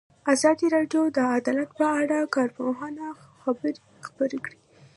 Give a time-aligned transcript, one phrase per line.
[0.33, 3.07] ازادي راډیو د عدالت په اړه د کارپوهانو
[3.41, 3.71] خبرې
[4.07, 4.57] خپرې کړي.